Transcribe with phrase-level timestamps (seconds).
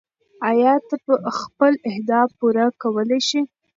[0.49, 0.95] ایا ته
[1.41, 3.41] خپل اهداف پوره کولی شې؟